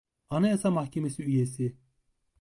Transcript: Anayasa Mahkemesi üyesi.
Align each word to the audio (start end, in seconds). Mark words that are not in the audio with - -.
Anayasa 0.29 0.71
Mahkemesi 0.71 1.23
üyesi. 1.23 1.75